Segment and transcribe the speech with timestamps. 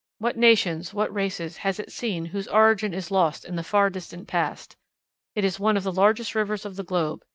[0.17, 4.27] What nations, what races, has it seen whose origin is lost in the far distant
[4.27, 4.75] past!
[5.35, 7.23] It is one of the largest rivers of the globe.